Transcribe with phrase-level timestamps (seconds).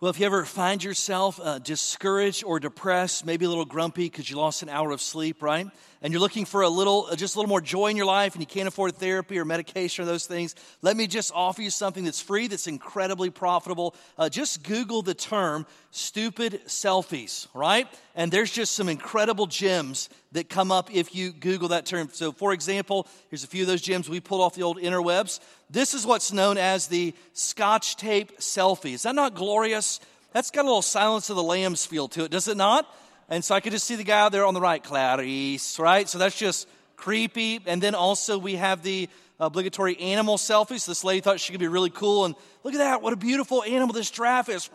[0.00, 4.30] Well, if you ever find yourself uh, discouraged or depressed, maybe a little grumpy because
[4.30, 5.66] you lost an hour of sleep, right?
[6.02, 8.34] And you're looking for a little, uh, just a little more joy in your life
[8.34, 11.70] and you can't afford therapy or medication or those things, let me just offer you
[11.70, 13.96] something that's free, that's incredibly profitable.
[14.16, 17.88] Uh, just Google the term stupid selfies, right?
[18.18, 22.08] And there's just some incredible gems that come up if you Google that term.
[22.12, 25.38] So, for example, here's a few of those gems we pulled off the old interwebs.
[25.70, 28.94] This is what's known as the scotch tape selfie.
[28.94, 30.00] Is that not glorious?
[30.32, 32.92] That's got a little Silence of the Lambs feel to it, does it not?
[33.28, 36.08] And so I could just see the guy out there on the right, Clarice, right?
[36.08, 36.66] So that's just
[36.96, 37.60] creepy.
[37.66, 39.08] And then also we have the
[39.38, 40.88] obligatory animal selfies.
[40.88, 42.24] This lady thought she could be really cool.
[42.24, 43.00] And look at that.
[43.00, 44.68] What a beautiful animal this giraffe is.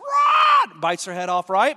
[0.76, 1.76] Bites her head off, right?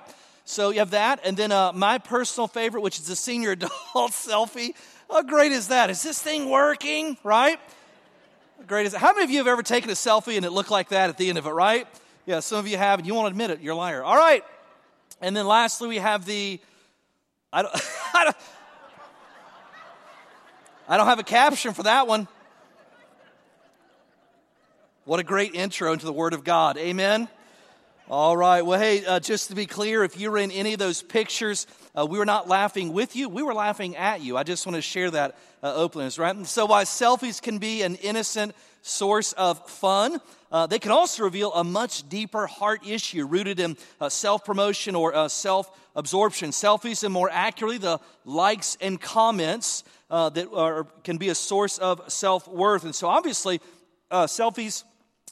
[0.50, 1.20] So you have that.
[1.26, 4.74] And then uh, my personal favorite, which is the senior adult selfie.
[5.10, 5.90] How great is that?
[5.90, 7.60] Is this thing working, right?
[8.66, 9.00] great is it?
[9.00, 11.18] How many of you have ever taken a selfie and it looked like that at
[11.18, 11.86] the end of it, right?
[12.26, 13.60] Yeah, some of you have, and you won't admit it.
[13.60, 14.04] You're a liar.
[14.04, 14.44] All right.
[15.22, 16.62] And then lastly, we have the.
[17.52, 17.74] I don't,
[18.14, 18.38] I don't,
[20.88, 22.26] I don't have a caption for that one.
[25.04, 26.78] What a great intro into the Word of God.
[26.78, 27.28] Amen.
[28.10, 28.62] All right.
[28.62, 31.68] Well, hey, uh, just to be clear, if you were in any of those pictures,
[31.94, 33.28] uh, we were not laughing with you.
[33.28, 34.38] We were laughing at you.
[34.38, 36.34] I just want to share that uh, openness, right?
[36.34, 40.22] And so, while selfies can be an innocent source of fun,
[40.54, 44.96] uh, they can also reveal a much deeper heart issue rooted in uh, self promotion
[44.96, 46.52] or uh, self absorption.
[46.52, 52.10] Selfies, and more accurately, the likes and comments that are, can be a source of
[52.10, 52.86] self worth.
[52.86, 53.60] And so, obviously,
[54.10, 54.86] selfies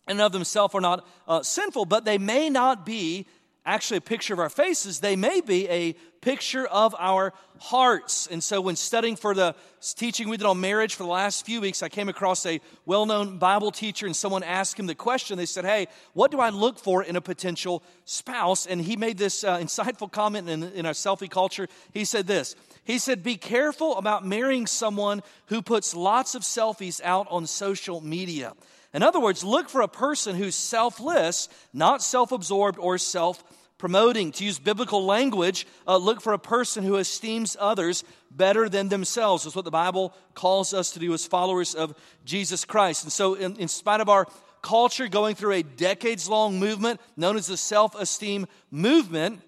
[0.07, 3.25] and of themselves are not uh, sinful, but they may not be
[3.65, 4.99] actually a picture of our faces.
[4.99, 8.27] They may be a picture of our hearts.
[8.27, 9.55] And so, when studying for the
[9.95, 13.05] teaching we did on marriage for the last few weeks, I came across a well
[13.05, 15.37] known Bible teacher, and someone asked him the question.
[15.37, 18.65] They said, Hey, what do I look for in a potential spouse?
[18.65, 21.67] And he made this uh, insightful comment in, in our selfie culture.
[21.91, 22.55] He said this.
[22.83, 28.01] He said, Be careful about marrying someone who puts lots of selfies out on social
[28.01, 28.53] media.
[28.95, 33.43] In other words, look for a person who's selfless, not self absorbed or self
[33.77, 34.31] promoting.
[34.31, 39.43] To use biblical language, uh, look for a person who esteems others better than themselves.
[39.43, 43.03] That's what the Bible calls us to do as followers of Jesus Christ.
[43.03, 44.27] And so, in, in spite of our
[44.61, 49.41] culture going through a decades long movement known as the self esteem movement,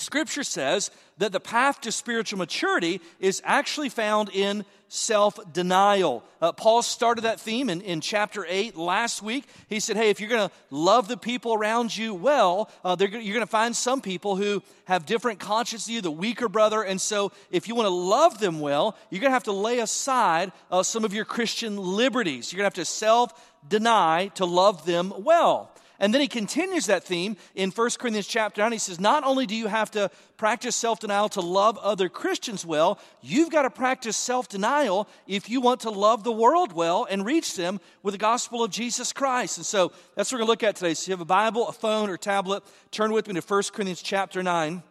[0.00, 6.24] Scripture says that the path to spiritual maturity is actually found in self denial.
[6.40, 9.44] Uh, Paul started that theme in, in chapter 8 last week.
[9.68, 13.08] He said, Hey, if you're going to love the people around you well, uh, you're
[13.08, 16.82] going to find some people who have different conscience to you, the weaker brother.
[16.82, 19.80] And so, if you want to love them well, you're going to have to lay
[19.80, 22.52] aside uh, some of your Christian liberties.
[22.52, 25.70] You're going to have to self deny to love them well.
[26.00, 28.72] And then he continues that theme in 1 Corinthians chapter 9.
[28.72, 32.64] He says, Not only do you have to practice self denial to love other Christians
[32.64, 37.06] well, you've got to practice self denial if you want to love the world well
[37.08, 39.58] and reach them with the gospel of Jesus Christ.
[39.58, 40.94] And so that's what we're going to look at today.
[40.94, 44.00] So you have a Bible, a phone, or tablet, turn with me to 1 Corinthians
[44.00, 44.82] chapter 9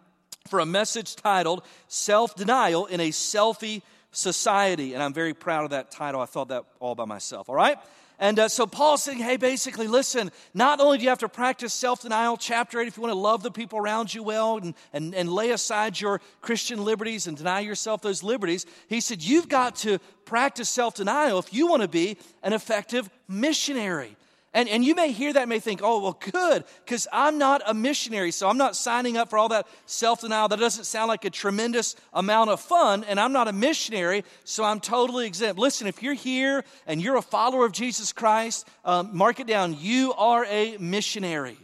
[0.47, 3.81] for a message titled Self Denial in a Selfie
[4.11, 4.93] Society.
[4.93, 6.21] And I'm very proud of that title.
[6.21, 7.79] I thought that all by myself, all right?
[8.19, 11.73] And uh, so Paul's saying, hey, basically, listen, not only do you have to practice
[11.73, 14.75] self denial, chapter 8, if you want to love the people around you well and,
[14.91, 19.47] and, and lay aside your Christian liberties and deny yourself those liberties, he said, you've
[19.47, 24.17] got to practice self denial if you want to be an effective missionary.
[24.53, 27.73] And, and you may hear that may think, oh, well, good, because I'm not a
[27.73, 30.47] missionary, so I'm not signing up for all that self denial.
[30.47, 34.63] That doesn't sound like a tremendous amount of fun, and I'm not a missionary, so
[34.63, 35.59] I'm totally exempt.
[35.59, 39.77] Listen, if you're here and you're a follower of Jesus Christ, um, mark it down.
[39.79, 41.57] You are a missionary.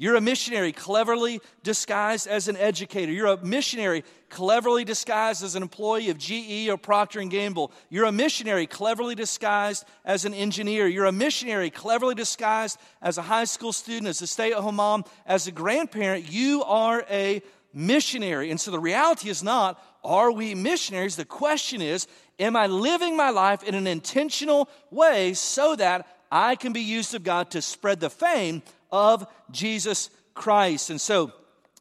[0.00, 3.10] You're a missionary cleverly disguised as an educator.
[3.10, 7.72] You're a missionary cleverly disguised as an employee of GE or Procter and Gamble.
[7.90, 10.86] You're a missionary cleverly disguised as an engineer.
[10.86, 15.48] You're a missionary cleverly disguised as a high school student, as a stay-at-home mom, as
[15.48, 16.30] a grandparent.
[16.30, 17.42] You are a
[17.74, 18.52] missionary.
[18.52, 21.16] And so the reality is not are we missionaries?
[21.16, 22.06] The question is,
[22.38, 27.14] am I living my life in an intentional way so that I can be used
[27.14, 30.90] of God to spread the fame of Jesus Christ.
[30.90, 31.32] And so,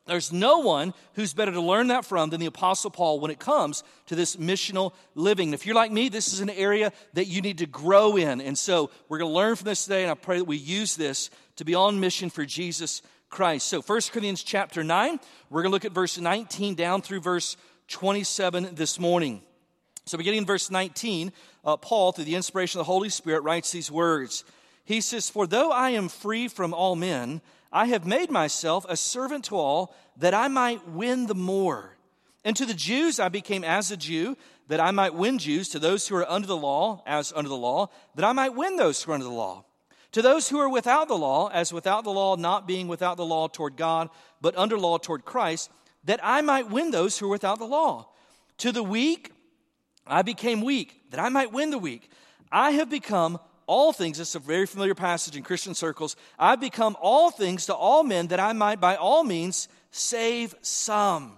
[0.07, 3.39] there's no one who's better to learn that from than the Apostle Paul when it
[3.39, 5.53] comes to this missional living.
[5.53, 8.41] if you're like me, this is an area that you need to grow in.
[8.41, 10.95] And so we're going to learn from this today, and I pray that we use
[10.95, 13.67] this to be on mission for Jesus Christ.
[13.67, 15.19] So 1 Corinthians chapter 9,
[15.49, 17.57] we're going to look at verse 19 down through verse
[17.89, 19.41] 27 this morning.
[20.05, 21.33] So beginning in verse 19,
[21.65, 24.45] uh, Paul, through the inspiration of the Holy Spirit, writes these words.
[24.87, 27.41] He says, For though I am free from all men,
[27.73, 31.97] I have made myself a servant to all that I might win the more.
[32.45, 34.37] And to the Jews I became as a Jew,
[34.69, 35.67] that I might win Jews.
[35.69, 38.77] To those who are under the law, as under the law, that I might win
[38.77, 39.65] those who are under the law.
[40.13, 43.25] To those who are without the law, as without the law, not being without the
[43.25, 45.69] law toward God, but under law toward Christ,
[46.05, 48.07] that I might win those who are without the law.
[48.59, 49.33] To the weak
[50.07, 52.09] I became weak, that I might win the weak.
[52.49, 54.19] I have become all things.
[54.19, 56.15] Is a very familiar passage in Christian circles.
[56.39, 61.37] I've become all things to all men that I might by all means save some.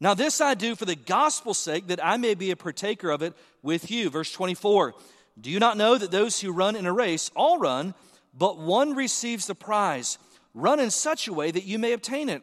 [0.00, 3.22] Now, this I do for the gospel's sake, that I may be a partaker of
[3.22, 4.08] it with you.
[4.10, 4.94] Verse 24
[5.40, 7.94] Do you not know that those who run in a race all run,
[8.36, 10.18] but one receives the prize?
[10.54, 12.42] Run in such a way that you may obtain it.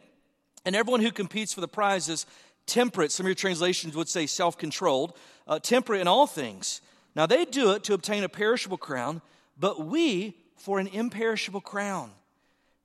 [0.65, 2.25] And everyone who competes for the prize is
[2.67, 3.11] temperate.
[3.11, 5.17] Some of your translations would say self controlled,
[5.47, 6.81] uh, temperate in all things.
[7.17, 9.23] Now they do it to obtain a perishable crown,
[9.59, 12.11] but we for an imperishable crown.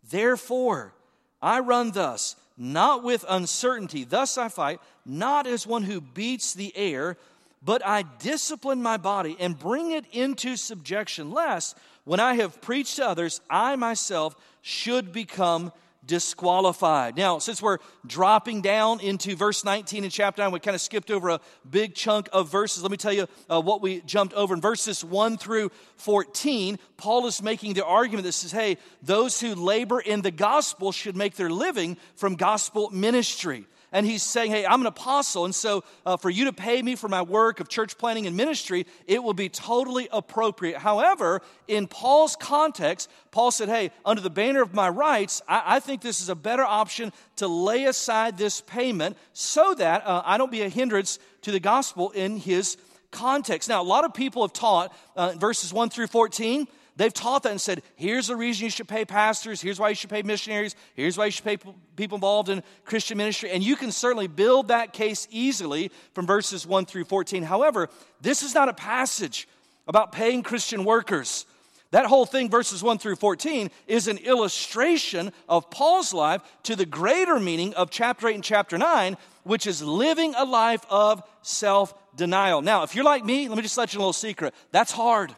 [0.08, 0.94] Therefore,
[1.42, 4.04] I run thus, not with uncertainty.
[4.04, 7.18] Thus I fight, not as one who beats the air,
[7.62, 12.96] but I discipline my body and bring it into subjection, lest when I have preached
[12.96, 15.72] to others, I myself should become
[16.04, 17.16] disqualified.
[17.16, 21.10] Now, since we're dropping down into verse 19 in chapter 9, we kind of skipped
[21.10, 22.82] over a big chunk of verses.
[22.82, 24.54] Let me tell you uh, what we jumped over.
[24.54, 29.54] In verses 1 through 14, Paul is making the argument that says, hey, those who
[29.54, 34.66] labor in the gospel should make their living from gospel ministry and he's saying, Hey,
[34.66, 37.68] I'm an apostle, and so uh, for you to pay me for my work of
[37.68, 40.78] church planting and ministry, it will be totally appropriate.
[40.78, 45.80] However, in Paul's context, Paul said, Hey, under the banner of my rights, I, I
[45.80, 50.38] think this is a better option to lay aside this payment so that uh, I
[50.38, 52.76] don't be a hindrance to the gospel in his
[53.10, 53.68] context.
[53.68, 56.66] Now, a lot of people have taught uh, verses 1 through 14
[56.96, 59.94] They've taught that and said, here's the reason you should pay pastors, here's why you
[59.94, 61.56] should pay missionaries, here's why you should pay
[61.96, 63.50] people involved in Christian ministry.
[63.50, 67.44] And you can certainly build that case easily from verses 1 through 14.
[67.44, 67.88] However,
[68.20, 69.48] this is not a passage
[69.88, 71.46] about paying Christian workers.
[71.92, 76.86] That whole thing, verses 1 through 14, is an illustration of Paul's life to the
[76.86, 81.94] greater meaning of chapter 8 and chapter 9, which is living a life of self
[82.16, 82.62] denial.
[82.62, 84.54] Now, if you're like me, let me just let you a little secret.
[84.70, 85.34] That's hard.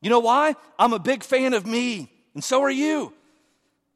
[0.00, 0.54] You know why?
[0.78, 3.12] I'm a big fan of me, and so are you.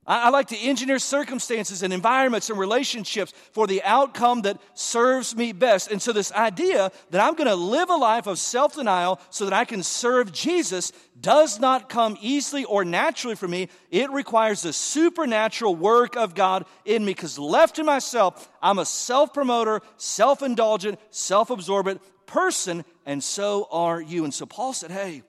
[0.04, 5.36] I, I, like to engineer circumstances and environments and relationships for the outcome that serves
[5.36, 5.92] me best.
[5.92, 9.44] And so, this idea that I'm going to live a life of self denial so
[9.44, 13.68] that I can serve Jesus does not come easily or naturally for me.
[13.90, 18.86] It requires the supernatural work of God in me because, left to myself, I'm a
[18.86, 24.24] self promoter, self indulgent, self absorbent person, and so are you.
[24.24, 25.22] And so, Paul said, Hey,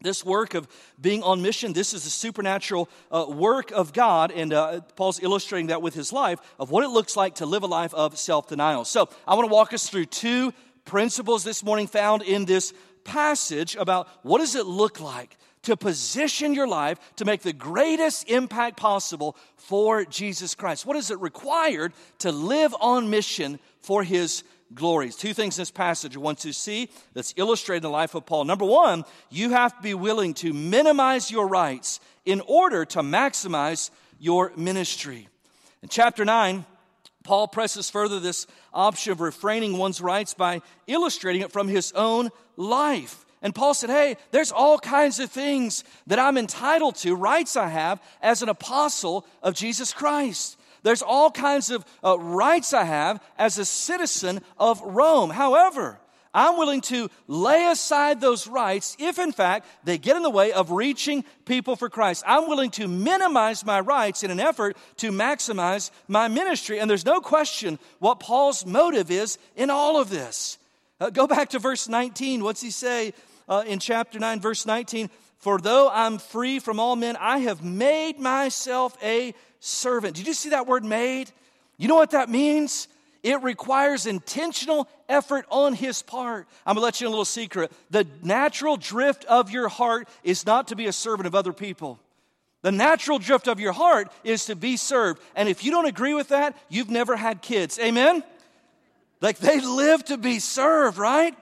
[0.00, 0.68] this work of
[1.00, 5.68] being on mission, this is a supernatural uh, work of God, and uh, Paul's illustrating
[5.68, 8.48] that with his life of what it looks like to live a life of self
[8.48, 8.84] denial.
[8.84, 10.52] So, I want to walk us through two
[10.84, 12.72] principles this morning found in this
[13.04, 18.30] passage about what does it look like to position your life to make the greatest
[18.30, 20.86] impact possible for Jesus Christ.
[20.86, 25.16] What is it required to live on mission for his glories.
[25.16, 28.26] Two things in this passage I want to see that's illustrated in the life of
[28.26, 28.44] Paul.
[28.44, 33.90] Number one, you have to be willing to minimize your rights in order to maximize
[34.18, 35.28] your ministry.
[35.82, 36.64] In chapter 9,
[37.22, 42.30] Paul presses further this option of refraining one's rights by illustrating it from his own
[42.56, 43.24] life.
[43.42, 47.68] And Paul said, Hey, there's all kinds of things that I'm entitled to, rights I
[47.68, 50.58] have as an apostle of Jesus Christ.
[50.86, 55.30] There's all kinds of uh, rights I have as a citizen of Rome.
[55.30, 55.98] However,
[56.32, 60.52] I'm willing to lay aside those rights if, in fact, they get in the way
[60.52, 62.22] of reaching people for Christ.
[62.24, 66.78] I'm willing to minimize my rights in an effort to maximize my ministry.
[66.78, 70.56] And there's no question what Paul's motive is in all of this.
[71.00, 72.44] Uh, go back to verse 19.
[72.44, 73.12] What's he say
[73.48, 75.10] uh, in chapter 9, verse 19?
[75.38, 80.16] For though I'm free from all men, I have made myself a servant.
[80.16, 81.30] Did you see that word made?
[81.76, 82.88] You know what that means?
[83.22, 86.46] It requires intentional effort on his part.
[86.64, 87.72] I'm gonna let you in a little secret.
[87.90, 91.98] The natural drift of your heart is not to be a servant of other people.
[92.62, 95.20] The natural drift of your heart is to be served.
[95.34, 97.78] And if you don't agree with that, you've never had kids.
[97.78, 98.22] Amen?
[99.20, 101.36] Like they live to be served, right?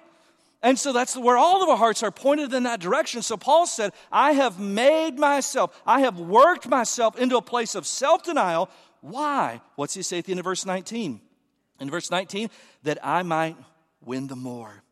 [0.65, 3.21] And so that's where all of our hearts are pointed in that direction.
[3.21, 7.87] So Paul said, I have made myself, I have worked myself into a place of
[7.87, 8.71] self denial.
[9.03, 9.61] Why?
[9.77, 11.21] What's he say at the end of verse 19?
[11.81, 12.49] In verse 19,
[12.83, 13.59] that I might
[14.01, 14.83] win the more.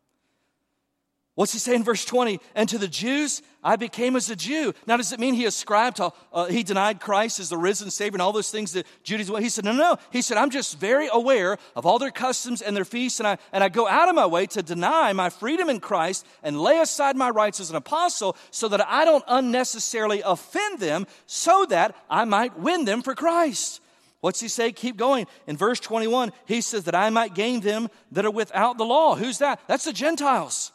[1.34, 2.40] What's he say in verse 20?
[2.54, 4.74] And to the Jews, I became as a Jew.
[4.86, 8.16] Now, does it mean he ascribed to, uh, he denied Christ as the risen Savior
[8.16, 9.96] and all those things that Judaism, he said, no, no, no.
[10.10, 13.38] He said, I'm just very aware of all their customs and their feasts, and I,
[13.50, 16.80] and I go out of my way to deny my freedom in Christ and lay
[16.80, 21.96] aside my rights as an apostle so that I don't unnecessarily offend them so that
[22.10, 23.80] I might win them for Christ.
[24.20, 24.70] What's he say?
[24.70, 25.26] Keep going.
[25.46, 29.16] In verse 21, he says that I might gain them that are without the law.
[29.16, 29.60] Who's that?
[29.66, 30.72] That's the Gentiles.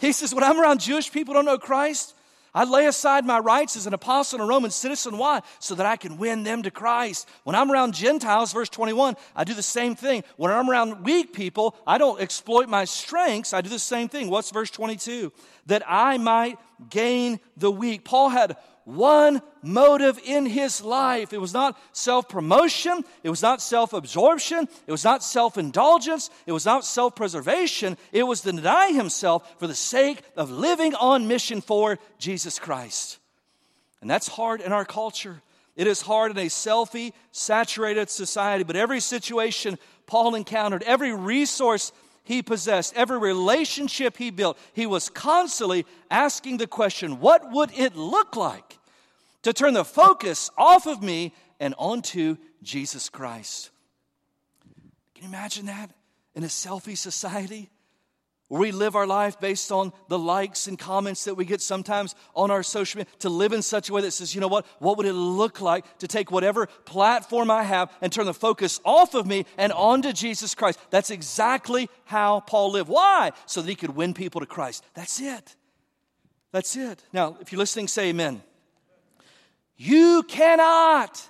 [0.00, 2.14] He says, when I'm around Jewish people don't know Christ,
[2.52, 5.18] I lay aside my rights as an apostle and a Roman citizen.
[5.18, 5.40] Why?
[5.60, 7.28] So that I can win them to Christ.
[7.44, 10.24] When I'm around Gentiles, verse 21, I do the same thing.
[10.36, 13.52] When I'm around weak people, I don't exploit my strengths.
[13.52, 14.30] I do the same thing.
[14.30, 15.32] What's verse 22?
[15.66, 18.04] That I might gain the weak.
[18.04, 18.56] Paul had
[18.94, 21.32] one motive in his life.
[21.32, 26.30] It was not self promotion, it was not self absorption, it was not self indulgence,
[26.46, 27.96] it was not self preservation.
[28.12, 33.18] It was to deny himself for the sake of living on mission for Jesus Christ.
[34.00, 35.42] And that's hard in our culture.
[35.76, 41.92] It is hard in a selfie saturated society, but every situation Paul encountered, every resource
[42.24, 47.96] he possessed, every relationship he built, he was constantly asking the question what would it
[47.96, 48.79] look like
[49.42, 53.70] to turn the focus off of me and onto Jesus Christ?
[55.14, 55.90] Can you imagine that
[56.34, 57.70] in a selfie society?
[58.48, 62.16] Where we live our life based on the likes and comments that we get sometimes
[62.34, 64.66] on our social media, to live in such a way that says, you know what,
[64.80, 68.80] what would it look like to take whatever platform I have and turn the focus
[68.84, 70.80] off of me and onto Jesus Christ?
[70.90, 72.88] That's exactly how Paul lived.
[72.88, 73.30] Why?
[73.46, 74.84] So that he could win people to Christ.
[74.94, 75.54] That's it.
[76.50, 77.04] That's it.
[77.12, 78.42] Now, if you're listening, say amen.
[79.82, 81.26] You cannot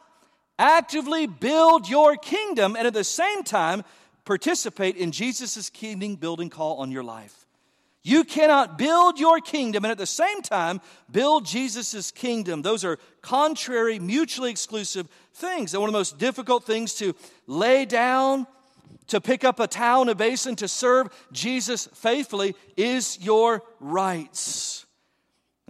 [0.59, 3.85] actively build your kingdom and at the same time
[4.25, 7.47] participate in Jesus' kingdom building call on your life.
[8.03, 10.81] You cannot build your kingdom and at the same time
[11.13, 12.63] build Jesus' kingdom.
[12.63, 15.73] Those are contrary, mutually exclusive things.
[15.73, 17.15] And one of the most difficult things to
[17.47, 18.49] lay down,
[19.07, 24.87] to pick up a towel and a basin, to serve Jesus faithfully is your rights.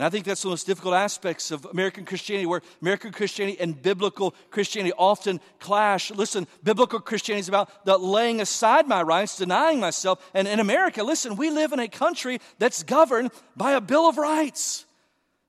[0.00, 3.82] And I think that's the most difficult aspects of American Christianity, where American Christianity and
[3.82, 6.10] biblical Christianity often clash.
[6.10, 10.26] Listen, biblical Christianity is about the laying aside my rights, denying myself.
[10.32, 14.16] And in America, listen, we live in a country that's governed by a Bill of
[14.16, 14.86] Rights.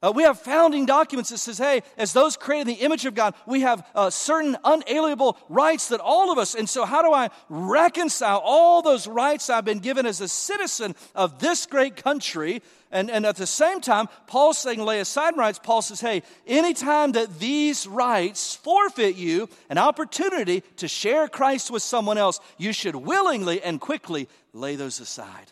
[0.04, 3.16] Uh, we have founding documents that says, hey, as those created in the image of
[3.16, 7.14] God, we have uh, certain unalienable rights that all of us, and so how do
[7.14, 12.62] I reconcile all those rights I've been given as a citizen of this great country?
[12.92, 15.60] And, and at the same time, Paul's saying, lay aside rights.
[15.64, 21.84] Paul says, hey, anytime that these rights forfeit you an opportunity to share Christ with
[21.84, 25.52] someone else, you should willingly and quickly lay those aside.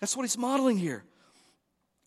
[0.00, 1.04] That's what he's modeling here.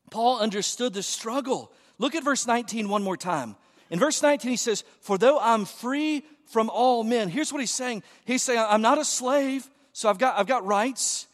[0.09, 1.71] Paul understood the struggle.
[1.97, 3.55] Look at verse 19 one more time.
[3.89, 7.71] In verse 19, he says, For though I'm free from all men, here's what he's
[7.71, 8.03] saying.
[8.25, 11.27] He's saying, I'm not a slave, so I've got, I've got rights.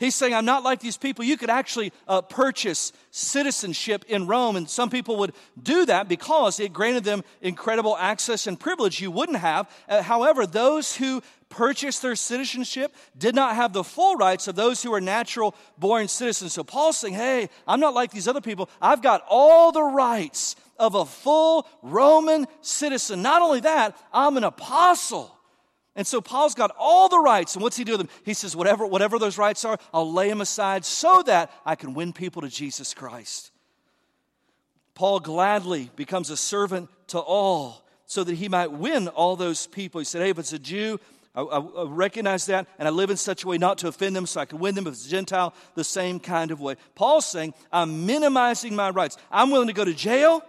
[0.00, 1.26] He's saying, I'm not like these people.
[1.26, 6.58] You could actually uh, purchase citizenship in Rome, and some people would do that because
[6.58, 9.70] it granted them incredible access and privilege you wouldn't have.
[9.86, 14.82] Uh, however, those who purchased their citizenship did not have the full rights of those
[14.82, 16.54] who are natural born citizens.
[16.54, 18.70] So Paul's saying, hey, I'm not like these other people.
[18.80, 23.20] I've got all the rights of a full Roman citizen.
[23.20, 25.36] Not only that, I'm an apostle.
[26.00, 27.56] And so Paul's got all the rights.
[27.56, 28.08] And what's he do with them?
[28.24, 31.92] He says, whatever, whatever those rights are, I'll lay them aside so that I can
[31.92, 33.50] win people to Jesus Christ.
[34.94, 39.98] Paul gladly becomes a servant to all so that he might win all those people.
[39.98, 40.98] He said, Hey, if it's a Jew,
[41.34, 44.16] I, I, I, recognize that, and I live in such a way not to offend
[44.16, 44.86] them so I can win them.
[44.86, 46.76] If it's a Gentile, the same kind of way.
[46.94, 49.18] Paul's saying, I'm minimizing my rights.
[49.30, 50.42] I'm willing to go to jail.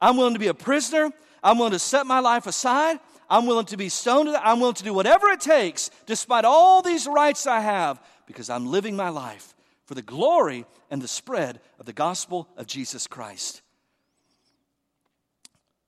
[0.00, 1.10] I'm willing to be a prisoner.
[1.42, 3.00] I'm willing to set my life aside.
[3.32, 4.28] I'm willing to be stoned.
[4.28, 8.66] I'm willing to do whatever it takes, despite all these rights I have, because I'm
[8.66, 9.54] living my life
[9.86, 13.62] for the glory and the spread of the gospel of Jesus Christ.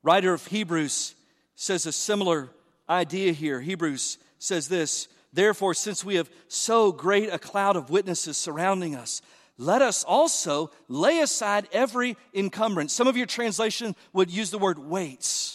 [0.01, 1.13] Writer of Hebrews
[1.53, 2.49] says a similar
[2.89, 3.61] idea here.
[3.61, 9.21] Hebrews says this Therefore, since we have so great a cloud of witnesses surrounding us,
[9.59, 12.91] let us also lay aside every encumbrance.
[12.91, 15.54] Some of your translation would use the word weights.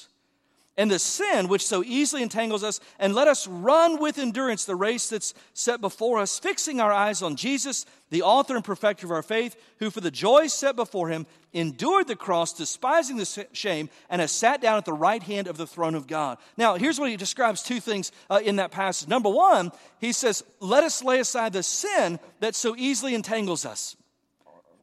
[0.81, 4.75] And the sin which so easily entangles us, and let us run with endurance the
[4.75, 9.13] race that's set before us, fixing our eyes on Jesus, the author and perfecter of
[9.13, 13.91] our faith, who for the joy set before him endured the cross, despising the shame,
[14.09, 16.39] and has sat down at the right hand of the throne of God.
[16.57, 19.07] Now, here's what he describes two things uh, in that passage.
[19.07, 23.97] Number one, he says, Let us lay aside the sin that so easily entangles us.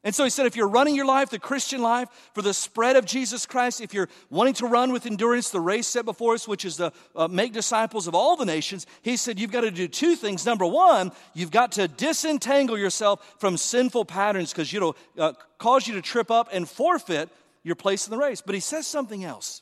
[0.08, 2.96] And so he said, if you're running your life, the Christian life, for the spread
[2.96, 6.48] of Jesus Christ, if you're wanting to run with endurance the race set before us,
[6.48, 9.70] which is to uh, make disciples of all the nations, he said, you've got to
[9.70, 10.46] do two things.
[10.46, 15.96] Number one, you've got to disentangle yourself from sinful patterns because it'll uh, cause you
[15.96, 17.28] to trip up and forfeit
[17.64, 18.40] your place in the race.
[18.40, 19.62] But he says something else.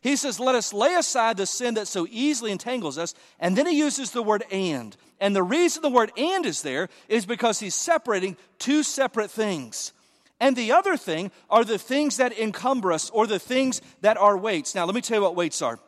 [0.00, 3.14] He says, Let us lay aside the sin that so easily entangles us.
[3.40, 4.96] And then he uses the word and.
[5.20, 9.92] And the reason the word and is there is because he's separating two separate things.
[10.40, 14.36] And the other thing are the things that encumber us or the things that are
[14.36, 14.74] weights.
[14.74, 15.80] Now, let me tell you what weights are.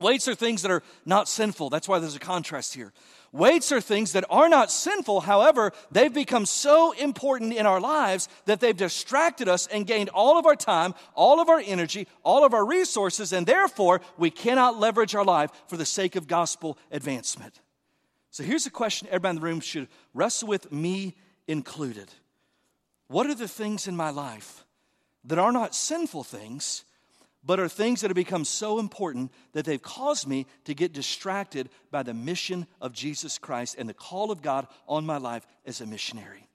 [0.00, 1.68] Weights are things that are not sinful.
[1.68, 2.92] That's why there's a contrast here.
[3.32, 8.28] Weights are things that are not sinful, however, they've become so important in our lives
[8.46, 12.44] that they've distracted us and gained all of our time, all of our energy, all
[12.44, 16.76] of our resources, and therefore we cannot leverage our life for the sake of gospel
[16.90, 17.60] advancement.
[18.32, 21.14] So here's a question everybody in the room should wrestle with, me
[21.46, 22.10] included.
[23.06, 24.64] What are the things in my life
[25.24, 26.84] that are not sinful things?
[27.44, 31.70] But are things that have become so important that they've caused me to get distracted
[31.90, 35.80] by the mission of Jesus Christ and the call of God on my life as
[35.80, 36.46] a missionary.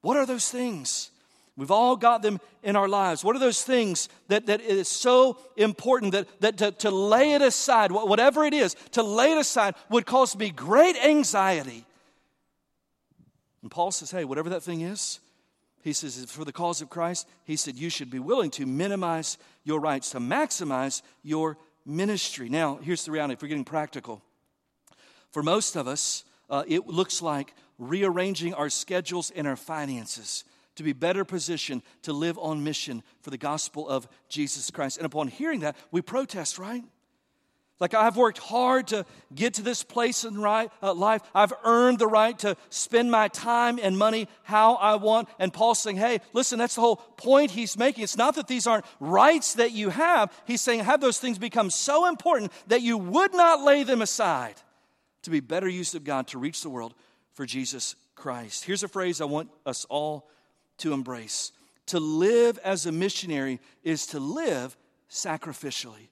[0.00, 1.10] What are those things?
[1.56, 3.22] We've all got them in our lives.
[3.22, 7.42] What are those things that, that is so important that, that to, to lay it
[7.42, 11.84] aside, whatever it is, to lay it aside would cause me great anxiety?
[13.60, 15.20] And Paul says, hey, whatever that thing is,
[15.82, 19.36] he says, for the cause of Christ, he said, you should be willing to minimize
[19.64, 22.48] your rights, to maximize your ministry.
[22.48, 24.22] Now, here's the reality if we're getting practical.
[25.32, 30.44] For most of us, uh, it looks like rearranging our schedules and our finances
[30.76, 34.98] to be better positioned to live on mission for the gospel of Jesus Christ.
[34.98, 36.84] And upon hearing that, we protest, right?
[37.82, 41.20] Like, I've worked hard to get to this place in right, uh, life.
[41.34, 45.28] I've earned the right to spend my time and money how I want.
[45.40, 48.04] And Paul's saying, hey, listen, that's the whole point he's making.
[48.04, 50.32] It's not that these aren't rights that you have.
[50.46, 54.54] He's saying, have those things become so important that you would not lay them aside
[55.22, 56.94] to be better use of God to reach the world
[57.32, 58.64] for Jesus Christ.
[58.64, 60.30] Here's a phrase I want us all
[60.78, 61.50] to embrace
[61.86, 64.76] To live as a missionary is to live
[65.10, 66.11] sacrificially.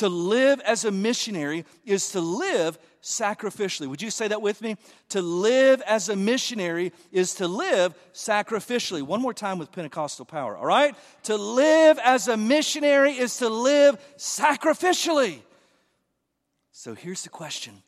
[0.00, 3.86] To live as a missionary is to live sacrificially.
[3.86, 4.76] Would you say that with me?
[5.10, 9.02] To live as a missionary is to live sacrificially.
[9.02, 10.96] One more time with Pentecostal power, all right?
[11.24, 15.40] To live as a missionary is to live sacrificially.
[16.72, 17.82] So here's the question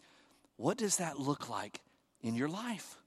[0.58, 1.80] What does that look like
[2.20, 2.98] in your life?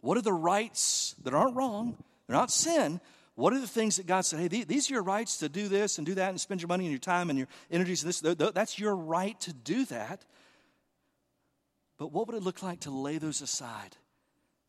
[0.00, 3.00] What are the rights that aren't wrong, they're not sin,
[3.42, 5.98] what are the things that God said, hey, these are your rights to do this
[5.98, 8.20] and do that and spend your money and your time and your energies this?
[8.20, 10.24] That's your right to do that.
[11.98, 13.96] But what would it look like to lay those aside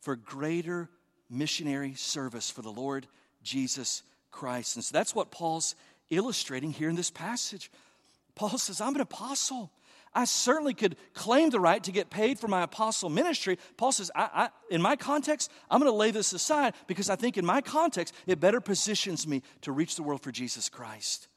[0.02, 0.90] for greater
[1.30, 3.06] missionary service for the Lord
[3.44, 4.76] Jesus Christ?
[4.76, 5.76] And so that's what Paul's
[6.10, 7.70] illustrating here in this passage.
[8.34, 9.72] Paul says, I'm an apostle.
[10.16, 13.58] I certainly could claim the right to get paid for my apostle ministry.
[13.78, 17.16] Paul says, I, I, in my context, I'm going to lay this aside because I
[17.16, 21.28] think in my context, it better positions me to reach the world for Jesus Christ.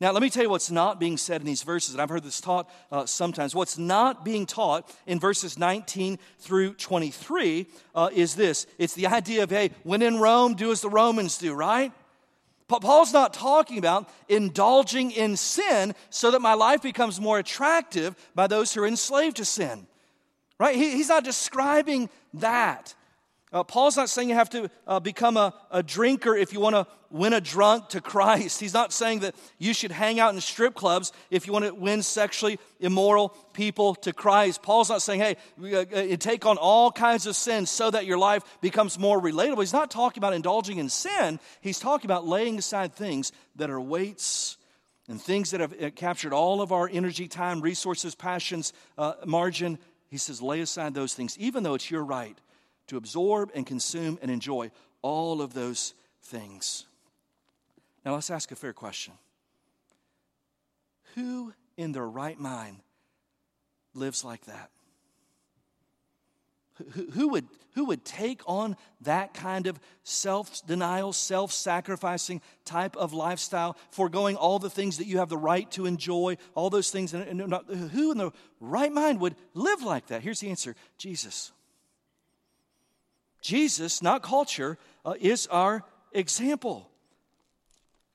[0.00, 2.22] Now, let me tell you what's not being said in these verses, and I've heard
[2.22, 3.54] this taught uh, sometimes.
[3.54, 9.42] What's not being taught in verses 19 through 23 uh, is this it's the idea
[9.42, 11.92] of, hey, when in Rome, do as the Romans do, right?
[12.78, 18.46] Paul's not talking about indulging in sin so that my life becomes more attractive by
[18.46, 19.86] those who are enslaved to sin.
[20.58, 20.76] Right?
[20.76, 22.94] He, he's not describing that.
[23.52, 26.76] Uh, Paul's not saying you have to uh, become a, a drinker if you want
[26.76, 28.60] to win a drunk to Christ.
[28.60, 31.74] He's not saying that you should hang out in strip clubs if you want to
[31.74, 34.62] win sexually immoral people to Christ.
[34.62, 38.18] Paul's not saying, hey, uh, uh take on all kinds of sins so that your
[38.18, 39.58] life becomes more relatable.
[39.58, 41.40] He's not talking about indulging in sin.
[41.60, 44.58] He's talking about laying aside things that are weights
[45.08, 49.80] and things that have uh, captured all of our energy, time, resources, passions, uh, margin.
[50.08, 52.38] He says, lay aside those things, even though it's your right
[52.90, 56.86] to absorb and consume and enjoy all of those things.
[58.04, 59.14] Now, let's ask a fair question
[61.14, 62.78] Who in their right mind
[63.94, 64.70] lives like that?
[67.14, 73.12] Who, would, who would take on that kind of self denial, self sacrificing type of
[73.12, 77.14] lifestyle, foregoing all the things that you have the right to enjoy, all those things?
[77.14, 77.40] And,
[77.92, 80.22] who in the right mind would live like that?
[80.22, 81.52] Here's the answer Jesus.
[83.40, 86.90] Jesus, not culture, uh, is our example.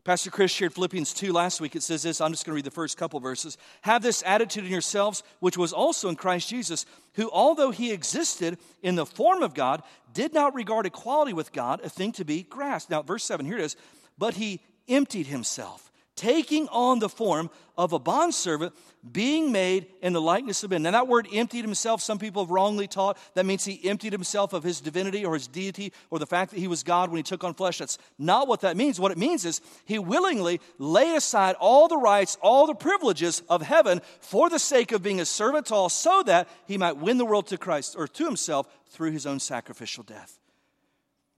[0.06, 1.76] Pastor Chris shared Philippians 2 last week.
[1.76, 3.58] It says this I'm just going to read the first couple verses.
[3.82, 6.86] Have this attitude in yourselves, which was also in Christ Jesus,
[7.16, 9.82] who, although he existed in the form of God,
[10.14, 12.92] did not regard equality with God a thing to be grasped.
[12.92, 13.76] Now, verse 7, here it is.
[14.16, 18.74] But he emptied himself, taking on the form of a bondservant,
[19.12, 20.84] being made in the likeness of men.
[20.84, 24.54] Now, that word emptied himself, some people have wrongly taught that means he emptied himself
[24.54, 27.24] of his divinity or his deity or the fact that he was God when he
[27.24, 27.78] took on flesh.
[27.78, 29.00] That's not what that means.
[29.00, 33.62] What it means is he willingly laid aside all the rights, all the privileges of
[33.62, 37.18] heaven for the sake of being a servant to all, so that he might win
[37.18, 40.40] the world to Christ or to himself through his own sacrificial death.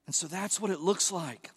[0.06, 1.50] And so that's what it looks like.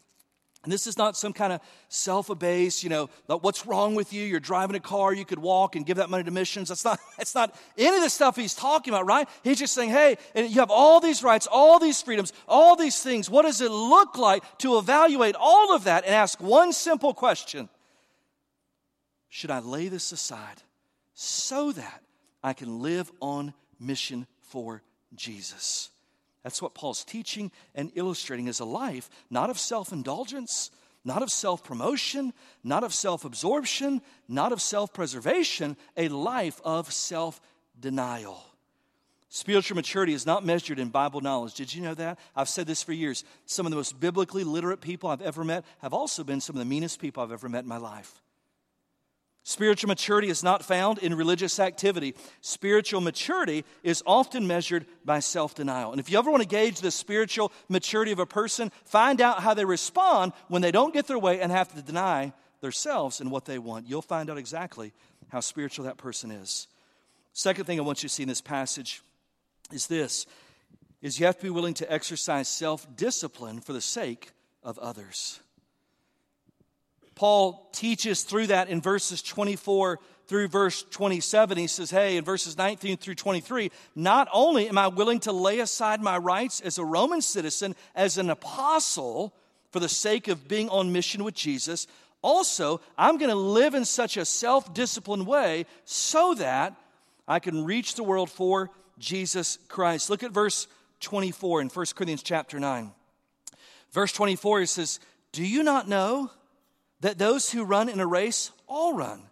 [0.63, 4.23] And this is not some kind of self abase, you know, what's wrong with you?
[4.23, 6.69] You're driving a car, you could walk and give that money to missions.
[6.69, 9.27] That's not, that's not any of the stuff he's talking about, right?
[9.43, 13.29] He's just saying, hey, you have all these rights, all these freedoms, all these things.
[13.29, 17.67] What does it look like to evaluate all of that and ask one simple question
[19.29, 20.61] Should I lay this aside
[21.15, 22.03] so that
[22.43, 24.83] I can live on mission for
[25.15, 25.90] Jesus?
[26.43, 30.71] That's what Paul's teaching and illustrating as a life, not of self indulgence,
[31.03, 36.91] not of self promotion, not of self absorption, not of self preservation, a life of
[36.91, 37.41] self
[37.79, 38.43] denial.
[39.33, 41.53] Spiritual maturity is not measured in Bible knowledge.
[41.53, 42.19] Did you know that?
[42.35, 43.23] I've said this for years.
[43.45, 46.59] Some of the most biblically literate people I've ever met have also been some of
[46.59, 48.21] the meanest people I've ever met in my life.
[49.43, 52.13] Spiritual maturity is not found in religious activity.
[52.41, 55.91] Spiritual maturity is often measured by self denial.
[55.91, 59.41] And if you ever want to gauge the spiritual maturity of a person, find out
[59.41, 63.31] how they respond when they don't get their way and have to deny themselves and
[63.31, 63.87] what they want.
[63.89, 64.93] You'll find out exactly
[65.29, 66.67] how spiritual that person is.
[67.33, 69.01] Second thing I want you to see in this passage
[69.71, 70.25] is this
[71.01, 75.39] is you have to be willing to exercise self-discipline for the sake of others.
[77.15, 81.57] Paul teaches through that in verses 24 through verse 27.
[81.57, 85.59] He says, Hey, in verses 19 through 23, not only am I willing to lay
[85.59, 89.33] aside my rights as a Roman citizen, as an apostle,
[89.71, 91.87] for the sake of being on mission with Jesus,
[92.21, 96.75] also, I'm going to live in such a self disciplined way so that
[97.27, 98.69] I can reach the world for
[98.99, 100.09] Jesus Christ.
[100.09, 100.67] Look at verse
[100.99, 102.91] 24 in 1 Corinthians chapter 9.
[103.91, 104.99] Verse 24, he says,
[105.31, 106.29] Do you not know?
[107.01, 109.23] That those who run in a race all run,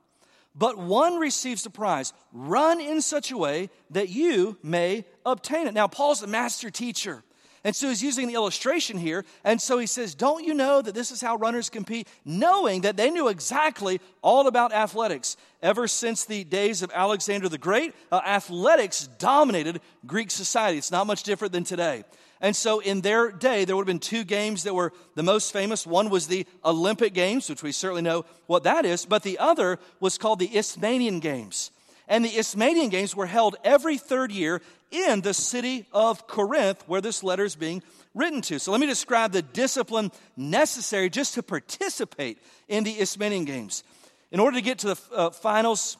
[0.55, 2.13] but one receives the prize.
[2.33, 5.73] Run in such a way that you may obtain it.
[5.73, 7.23] Now, Paul's the master teacher.
[7.63, 9.25] And so he's using the illustration here.
[9.43, 12.07] And so he says, Don't you know that this is how runners compete?
[12.23, 15.35] Knowing that they knew exactly all about athletics.
[15.61, 20.77] Ever since the days of Alexander the Great, uh, athletics dominated Greek society.
[20.77, 22.05] It's not much different than today.
[22.41, 25.51] And so in their day, there would have been two games that were the most
[25.51, 25.85] famous.
[25.85, 29.77] One was the Olympic Games, which we certainly know what that is, but the other
[29.99, 31.71] was called the Isthmian Games.
[32.07, 37.01] And the Isthmian Games were held every third year in the city of Corinth, where
[37.01, 37.83] this letter is being
[38.15, 38.57] written to.
[38.57, 43.83] So let me describe the discipline necessary just to participate in the Isthmian Games.
[44.31, 45.97] In order to get to the uh, finals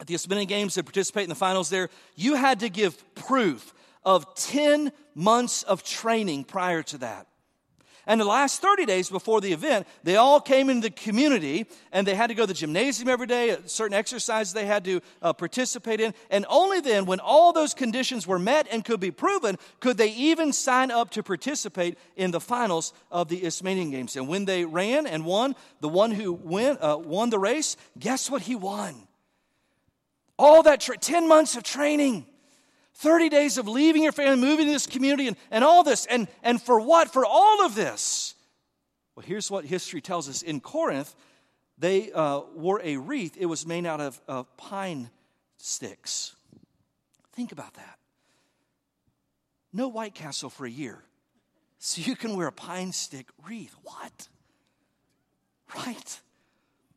[0.00, 3.72] at the Isthmian Games, to participate in the finals there, you had to give proof
[4.04, 7.26] of 10 months of training prior to that.
[8.06, 12.06] And the last 30 days before the event, they all came into the community and
[12.06, 15.32] they had to go to the gymnasium every day, certain exercises they had to uh,
[15.32, 16.12] participate in.
[16.28, 20.10] And only then, when all those conditions were met and could be proven, could they
[20.12, 24.16] even sign up to participate in the finals of the Isthmian Games.
[24.16, 28.30] And when they ran and won, the one who win, uh, won the race, guess
[28.30, 28.94] what he won?
[30.38, 32.26] All that, tra- 10 months of training.
[32.94, 36.06] 30 days of leaving your family, moving to this community, and, and all this.
[36.06, 37.12] And, and for what?
[37.12, 38.34] For all of this.
[39.14, 40.42] Well, here's what history tells us.
[40.42, 41.14] In Corinth,
[41.78, 45.10] they uh, wore a wreath, it was made out of, of pine
[45.58, 46.36] sticks.
[47.32, 47.98] Think about that.
[49.72, 51.02] No White Castle for a year.
[51.78, 53.74] So you can wear a pine stick wreath.
[53.82, 54.28] What?
[55.74, 56.20] Right?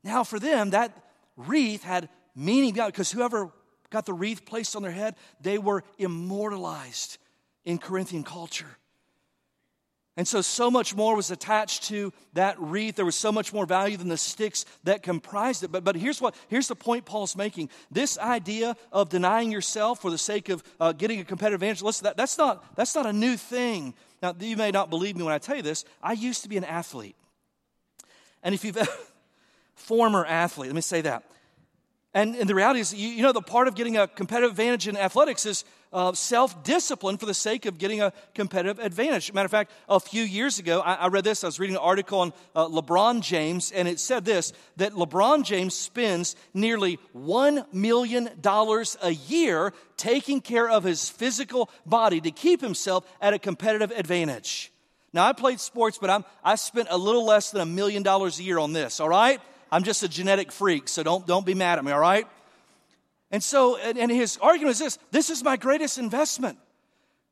[0.03, 0.91] Now, for them, that
[1.35, 3.51] wreath had meaning because whoever
[3.89, 7.17] got the wreath placed on their head, they were immortalized
[7.65, 8.77] in Corinthian culture.
[10.17, 12.95] And so, so much more was attached to that wreath.
[12.95, 15.71] There was so much more value than the sticks that comprised it.
[15.71, 17.69] But, but here's, what, here's the point Paul's making.
[17.91, 22.05] This idea of denying yourself for the sake of uh, getting a competitive advantage, listen,
[22.05, 23.93] that, that's, not, that's not a new thing.
[24.23, 25.85] Now, you may not believe me when I tell you this.
[26.01, 27.15] I used to be an athlete.
[28.41, 28.77] And if you've,
[29.75, 31.23] former athlete, let me say that.
[32.17, 34.87] And, and the reality is, you, you, know, the part of getting a competitive advantage
[34.87, 39.31] in athletics is uh, self discipline for the sake of getting a competitive advantage.
[39.33, 41.43] Matter of fact, a few years ago, I, I read this.
[41.43, 45.43] I was reading an article on uh, LeBron James, and it said this that LeBron
[45.43, 52.61] James spends nearly $1 million a year taking care of his physical body to keep
[52.61, 54.71] himself at a competitive advantage.
[55.13, 58.39] Now, I played sports, but I'm, I spent a little less than a million dollars
[58.39, 59.39] a year on this, all right?
[59.71, 62.27] I'm just a genetic freak, so don't, don't be mad at me, all right?
[63.31, 66.57] And so, and his argument is this this is my greatest investment.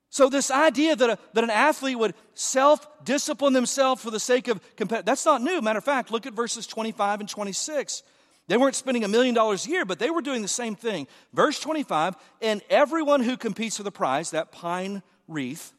[0.10, 4.48] So, this idea that, a, that an athlete would self discipline themselves for the sake
[4.48, 5.62] of competitive, that's not new.
[5.62, 8.04] Matter of fact, look at verses 25 and 26.
[8.48, 11.08] They weren't spending a million dollars a year, but they were doing the same thing.
[11.34, 15.74] Verse 25, and everyone who competes for the prize, that pine wreath,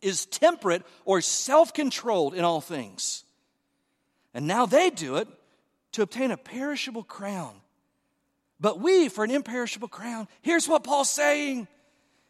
[0.00, 3.24] is temperate or self controlled in all things.
[4.34, 5.28] And now they do it
[5.92, 7.54] to obtain a perishable crown
[8.62, 10.28] but we for an imperishable crown.
[10.40, 11.66] Here's what Paul's saying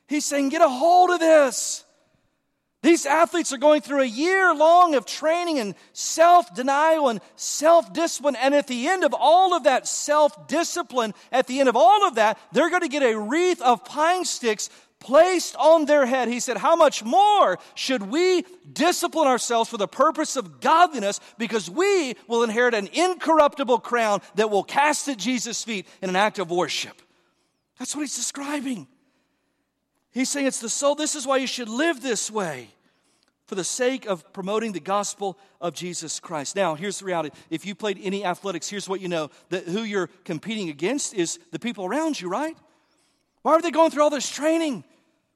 [0.09, 1.85] He's saying, get a hold of this.
[2.83, 7.93] These athletes are going through a year long of training and self denial and self
[7.93, 8.37] discipline.
[8.37, 12.07] And at the end of all of that self discipline, at the end of all
[12.07, 14.69] of that, they're going to get a wreath of pine sticks
[15.03, 16.29] placed on their head.
[16.29, 21.69] He said, How much more should we discipline ourselves for the purpose of godliness because
[21.69, 26.39] we will inherit an incorruptible crown that will cast at Jesus' feet in an act
[26.39, 27.03] of worship?
[27.79, 28.87] That's what he's describing.
[30.13, 30.95] He's saying it's the soul.
[30.95, 32.69] This is why you should live this way
[33.47, 36.55] for the sake of promoting the gospel of Jesus Christ.
[36.55, 37.37] Now, here's the reality.
[37.51, 41.39] If you played any athletics, here's what you know that who you're competing against is
[41.51, 42.57] the people around you, right?
[43.43, 44.85] Why are they going through all this training?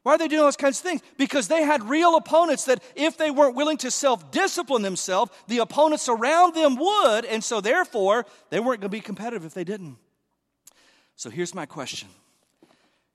[0.06, 1.02] Why are they doing those kinds of things?
[1.18, 5.58] Because they had real opponents that if they weren't willing to self discipline themselves, the
[5.58, 9.64] opponents around them would, and so therefore they weren't going to be competitive if they
[9.64, 9.96] didn't.
[11.16, 12.08] So here's my question.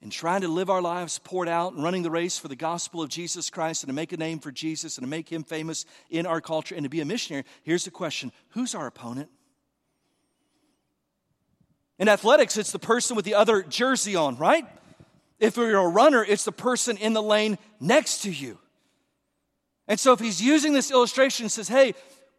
[0.01, 3.01] In trying to live our lives poured out and running the race for the gospel
[3.01, 5.86] of Jesus Christ and to make a name for Jesus and to make him famous
[6.10, 9.30] in our culture and to be a missionary, here's the question Who's our opponent?
[11.97, 14.67] In athletics, it's the person with the other jersey on, right?
[15.41, 18.60] If you're a runner, it's the person in the lane next to you.
[19.88, 21.95] And so if he's using this illustration and says, hey,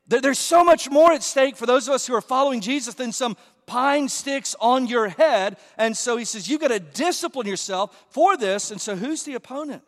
[0.06, 3.12] there's so much more at stake for those of us who are following Jesus than
[3.12, 3.36] some
[3.66, 5.56] pine sticks on your head.
[5.76, 8.70] And so he says, you've got to discipline yourself for this.
[8.70, 9.82] And so who's the opponent?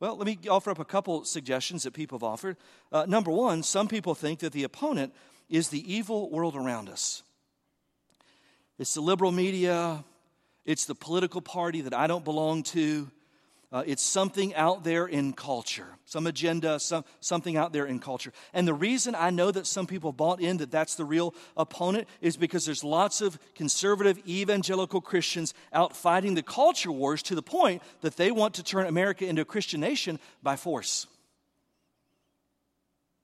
[0.00, 2.56] Well, let me offer up a couple suggestions that people have offered.
[2.92, 5.12] Uh, number one, some people think that the opponent
[5.48, 7.24] is the evil world around us.
[8.78, 10.04] It's the liberal media,
[10.68, 13.10] it's the political party that I don't belong to.
[13.72, 18.34] Uh, it's something out there in culture, some agenda, some, something out there in culture.
[18.52, 22.06] And the reason I know that some people bought in that that's the real opponent
[22.20, 27.42] is because there's lots of conservative evangelical Christians out fighting the culture wars to the
[27.42, 31.06] point that they want to turn America into a Christian nation by force.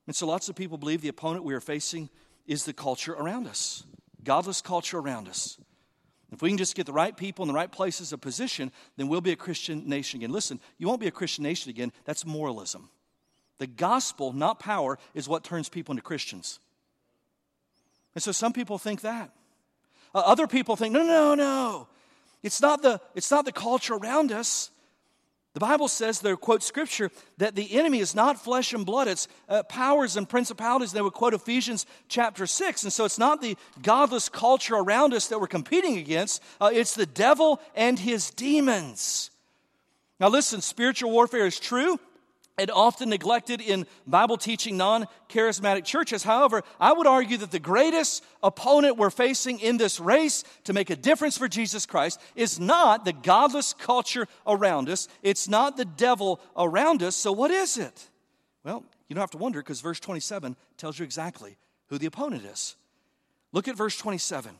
[0.06, 2.08] And so lots of people believe the opponent we are facing
[2.46, 3.84] is the culture around us,
[4.22, 5.58] godless culture around us.
[6.34, 9.06] If we can just get the right people in the right places of position, then
[9.06, 10.32] we'll be a Christian nation again.
[10.32, 11.92] Listen, you won't be a Christian nation again.
[12.04, 12.90] That's moralism.
[13.58, 16.58] The gospel, not power, is what turns people into Christians.
[18.16, 19.30] And so some people think that.
[20.12, 21.88] Uh, other people think, no, no, no.
[22.42, 24.70] It's not the, it's not the culture around us.
[25.54, 29.28] The Bible says, they quote scripture, that the enemy is not flesh and blood, it's
[29.48, 30.90] uh, powers and principalities.
[30.90, 32.82] They would quote Ephesians chapter 6.
[32.82, 36.94] And so it's not the godless culture around us that we're competing against, uh, it's
[36.94, 39.30] the devil and his demons.
[40.18, 42.00] Now, listen, spiritual warfare is true
[42.56, 46.22] and often neglected in Bible teaching non charismatic churches.
[46.22, 50.90] However, I would argue that the greatest opponent we're facing in this race to make
[50.90, 55.84] a difference for Jesus Christ is not the godless culture around us, it's not the
[55.84, 57.16] devil around us.
[57.16, 58.10] So, what is it?
[58.64, 61.56] Well, you don't have to wonder because verse 27 tells you exactly
[61.88, 62.76] who the opponent is.
[63.52, 64.56] Look at verse 27.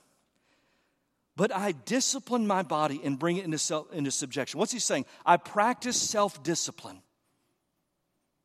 [1.37, 4.61] But I discipline my body and bring it into, self, into subjection.
[4.61, 5.04] What's he saying?
[5.26, 7.00] I practice self discipline.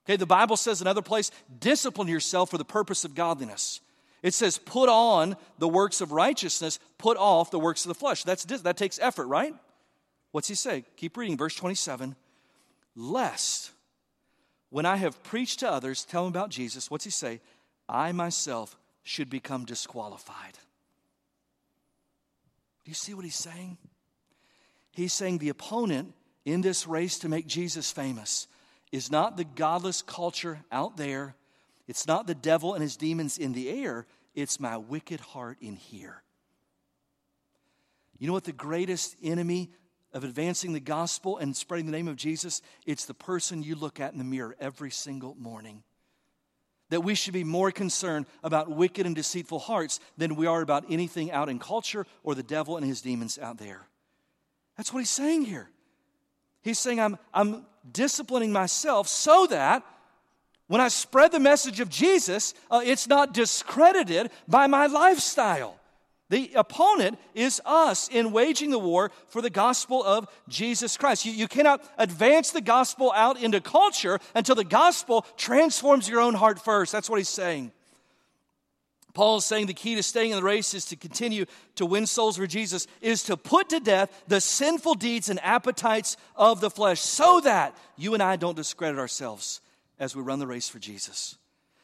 [0.05, 3.81] Okay, the Bible says another place, discipline yourself for the purpose of godliness.
[4.21, 8.23] It says, put on the works of righteousness, put off the works of the flesh.
[8.23, 9.53] That's, that takes effort, right?
[10.31, 10.83] What's he say?
[10.97, 12.15] Keep reading, verse 27.
[12.95, 13.71] Lest,
[14.69, 17.39] when I have preached to others, tell them about Jesus, what's he say?
[17.87, 20.53] I myself should become disqualified.
[22.83, 23.77] Do you see what he's saying?
[24.91, 26.13] He's saying the opponent
[26.45, 28.47] in this race to make Jesus famous
[28.91, 31.35] is not the godless culture out there,
[31.87, 35.75] it's not the devil and his demons in the air, it's my wicked heart in
[35.75, 36.23] here.
[38.17, 39.71] You know what the greatest enemy
[40.13, 43.99] of advancing the gospel and spreading the name of Jesus, it's the person you look
[43.99, 45.83] at in the mirror every single morning.
[46.89, 50.85] That we should be more concerned about wicked and deceitful hearts than we are about
[50.89, 53.87] anything out in culture or the devil and his demons out there.
[54.75, 55.69] That's what he's saying here.
[56.63, 59.83] He's saying, I'm, I'm disciplining myself so that
[60.67, 65.79] when I spread the message of Jesus, uh, it's not discredited by my lifestyle.
[66.29, 71.25] The opponent is us in waging the war for the gospel of Jesus Christ.
[71.25, 76.35] You, you cannot advance the gospel out into culture until the gospel transforms your own
[76.35, 76.91] heart first.
[76.91, 77.71] That's what he's saying.
[79.19, 81.43] Paul is saying the key to staying in the race is to continue
[81.75, 86.15] to win souls for Jesus, is to put to death the sinful deeds and appetites
[86.37, 89.59] of the flesh so that you and I don't discredit ourselves
[89.99, 91.37] as we run the race for Jesus.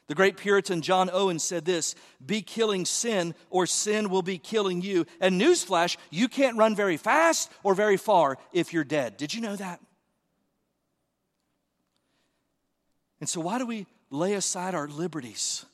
[0.08, 1.96] The great Puritan John Owen said this
[2.26, 5.06] Be killing sin, or sin will be killing you.
[5.20, 9.18] And newsflash, you can't run very fast or very far if you're dead.
[9.18, 9.82] Did you know that?
[13.20, 15.66] And so, why do we lay aside our liberties?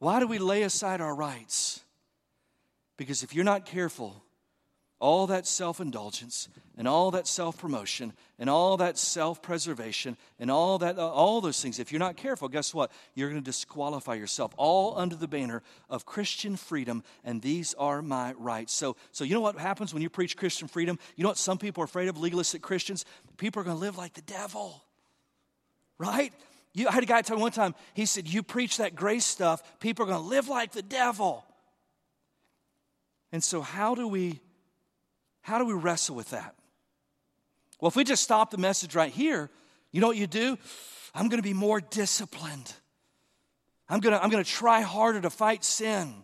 [0.00, 1.80] Why do we lay aside our rights?
[2.96, 4.24] Because if you're not careful,
[4.98, 10.50] all that self indulgence and all that self promotion and all that self preservation and
[10.50, 12.90] all that uh, all those things if you're not careful guess what?
[13.14, 18.02] You're going to disqualify yourself all under the banner of Christian freedom and these are
[18.02, 18.74] my rights.
[18.74, 20.98] So so you know what happens when you preach Christian freedom?
[21.16, 22.18] You know what some people are afraid of?
[22.18, 23.04] Legalistic Christians?
[23.38, 24.82] People are going to live like the devil.
[25.98, 26.32] Right
[26.72, 29.24] you, I had a guy tell me one time he said you preach that grace
[29.24, 31.44] stuff people are going to live like the devil
[33.32, 34.40] and so how do we
[35.42, 36.54] how do we wrestle with that?
[37.80, 39.50] Well, if we just stop the message right here,
[39.90, 40.58] you know what you do?
[41.14, 42.72] I'm going to be more disciplined.
[43.88, 46.14] I'm going to, I'm going to try harder to fight sin.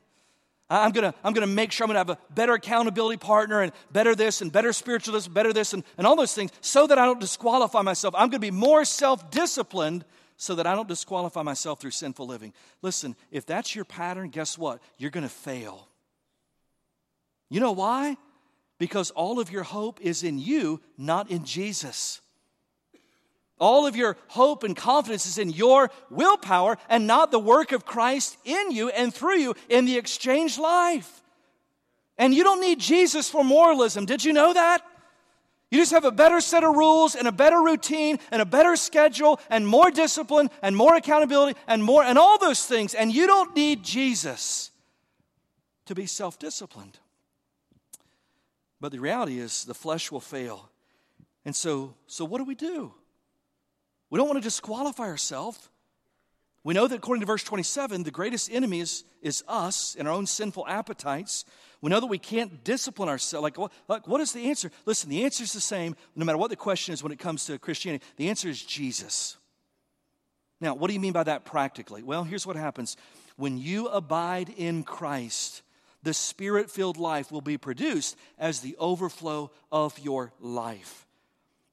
[0.68, 3.16] I'm going to, I'm going to make sure I'm going to have a better accountability
[3.16, 6.50] partner and better this and better spiritual this, better this, and, and all those things
[6.60, 8.14] so that I don't disqualify myself.
[8.14, 10.04] I'm going to be more self disciplined
[10.36, 12.52] so that I don't disqualify myself through sinful living.
[12.82, 14.80] Listen, if that's your pattern, guess what?
[14.98, 15.88] You're going to fail.
[17.48, 18.16] You know why?
[18.78, 22.20] because all of your hope is in you, not in Jesus.
[23.58, 27.86] All of your hope and confidence is in your willpower and not the work of
[27.86, 31.22] Christ in you and through you in the exchange life.
[32.18, 34.04] And you don't need Jesus for moralism.
[34.04, 34.82] Did you know that?
[35.70, 38.76] You just have a better set of rules and a better routine and a better
[38.76, 42.94] schedule and more discipline and more accountability and more and all those things.
[42.94, 44.70] And you don't need Jesus
[45.86, 46.98] to be self disciplined.
[48.80, 50.70] But the reality is the flesh will fail.
[51.44, 52.92] And so, so what do we do?
[54.10, 55.68] We don't want to disqualify ourselves.
[56.62, 60.14] We know that according to verse 27, the greatest enemy is, is us and our
[60.14, 61.44] own sinful appetites.
[61.80, 63.42] We know that we can't discipline ourselves.
[63.42, 64.70] Like, like, what is the answer?
[64.86, 67.44] Listen, the answer is the same no matter what the question is when it comes
[67.46, 68.04] to Christianity.
[68.16, 69.36] The answer is Jesus.
[70.60, 72.02] Now, what do you mean by that practically?
[72.02, 72.96] Well, here's what happens
[73.36, 75.62] when you abide in Christ,
[76.02, 81.06] the spirit filled life will be produced as the overflow of your life.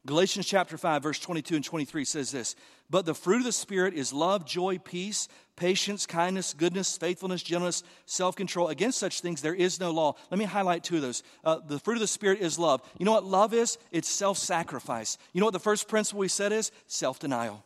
[0.05, 2.55] Galatians chapter 5, verse 22 and 23 says this
[2.93, 7.81] But the fruit of the Spirit is love, joy, peace, patience, kindness, goodness, faithfulness, gentleness,
[8.05, 8.67] self control.
[8.67, 10.13] Against such things there is no law.
[10.29, 11.23] Let me highlight two of those.
[11.43, 12.83] Uh, the fruit of the Spirit is love.
[12.99, 13.79] You know what love is?
[13.91, 15.17] It's self sacrifice.
[15.33, 16.71] You know what the first principle we said is?
[16.85, 17.63] Self denial.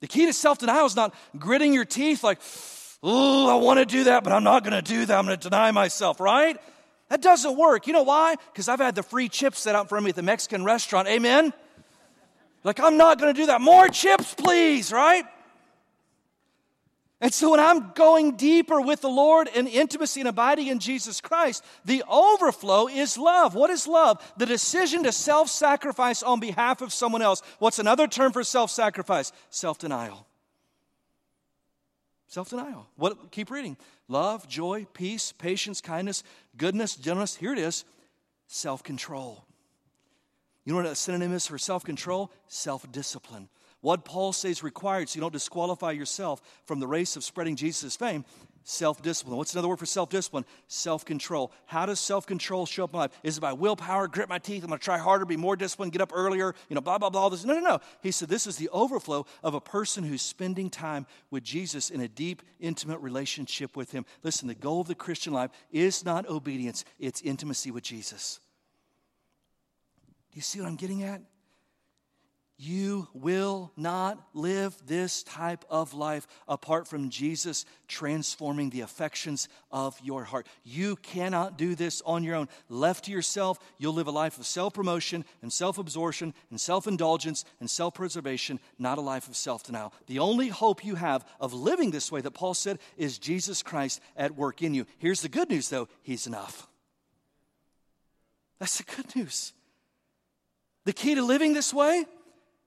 [0.00, 2.40] The key to self denial is not gritting your teeth like,
[3.02, 5.18] oh, I want to do that, but I'm not going to do that.
[5.18, 6.60] I'm going to deny myself, right?
[7.08, 7.86] That doesn't work.
[7.86, 8.34] You know why?
[8.52, 11.08] Because I've had the free chips set out for me at the Mexican restaurant.
[11.08, 11.54] Amen?
[12.64, 13.60] Like, I'm not going to do that.
[13.60, 15.24] More chips, please, right?
[17.20, 21.20] And so when I'm going deeper with the Lord in intimacy and abiding in Jesus
[21.20, 23.54] Christ, the overflow is love.
[23.56, 24.22] What is love?
[24.36, 27.42] The decision to self sacrifice on behalf of someone else.
[27.58, 29.32] What's another term for self sacrifice?
[29.50, 30.26] Self denial.
[32.28, 32.86] Self denial.
[32.94, 33.32] What?
[33.32, 33.76] Keep reading.
[34.06, 36.22] Love, joy, peace, patience, kindness,
[36.56, 37.34] goodness, gentleness.
[37.34, 37.84] Here it is.
[38.46, 39.44] Self control.
[40.68, 42.30] You know what a synonym is for self control?
[42.46, 43.48] Self discipline.
[43.80, 47.96] What Paul says required so you don't disqualify yourself from the race of spreading Jesus'
[47.96, 48.26] fame
[48.64, 49.38] Self discipline.
[49.38, 50.44] What's another word for self discipline?
[50.66, 51.52] Self control.
[51.64, 53.18] How does self control show up in my life?
[53.22, 55.92] Is it by willpower, grit my teeth, I'm going to try harder, be more disciplined,
[55.92, 57.30] get up earlier, you know, blah, blah, blah.
[57.30, 57.46] This.
[57.46, 57.80] No, no, no.
[58.02, 62.02] He said this is the overflow of a person who's spending time with Jesus in
[62.02, 64.04] a deep, intimate relationship with Him.
[64.22, 68.38] Listen, the goal of the Christian life is not obedience, it's intimacy with Jesus.
[70.38, 71.20] You see what I'm getting at?
[72.58, 79.98] You will not live this type of life apart from Jesus transforming the affections of
[80.00, 80.46] your heart.
[80.62, 82.48] You cannot do this on your own.
[82.68, 86.86] Left to yourself, you'll live a life of self promotion and self absorption and self
[86.86, 89.92] indulgence and self preservation, not a life of self denial.
[90.06, 94.00] The only hope you have of living this way that Paul said is Jesus Christ
[94.16, 94.86] at work in you.
[94.98, 96.68] Here's the good news, though He's enough.
[98.60, 99.52] That's the good news.
[100.88, 102.06] The key to living this way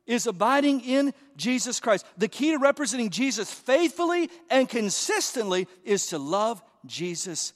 [0.05, 2.05] is abiding in Jesus Christ.
[2.19, 7.51] The key to representing Jesus faithfully and consistently is to love Jesus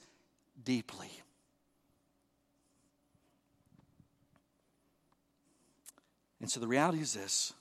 [0.64, 1.12] deeply.
[6.42, 7.54] And so the reality is this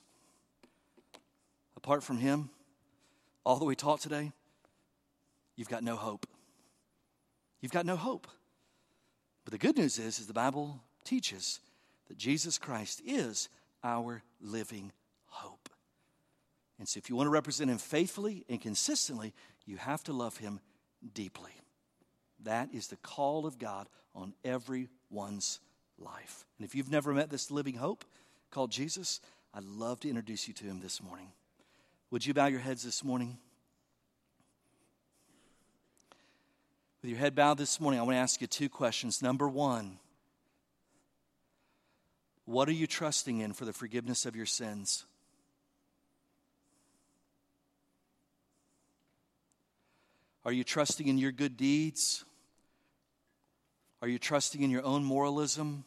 [1.77, 2.49] apart from Him,
[3.43, 4.31] all that we taught today,
[5.55, 6.25] you've got no hope.
[7.61, 8.27] You've got no hope.
[9.43, 11.59] But the good news is, is the Bible teaches
[12.07, 13.49] that Jesus Christ is
[13.83, 14.91] our living
[15.25, 15.69] hope.
[16.77, 19.33] And so, if you want to represent Him faithfully and consistently,
[19.65, 20.59] you have to love Him
[21.13, 21.51] deeply.
[22.43, 25.59] That is the call of God on everyone's
[25.97, 26.45] life.
[26.57, 28.03] And if you've never met this living hope
[28.51, 29.21] called Jesus,
[29.53, 31.31] I'd love to introduce you to Him this morning.
[32.11, 33.37] Would you bow your heads this morning?
[37.01, 39.21] With your head bowed this morning, I want to ask you two questions.
[39.21, 39.99] Number one,
[42.45, 45.05] what are you trusting in for the forgiveness of your sins?
[50.45, 52.23] Are you trusting in your good deeds?
[54.01, 55.83] Are you trusting in your own moralism?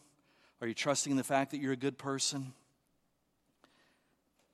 [0.59, 2.53] Are you trusting in the fact that you're a good person?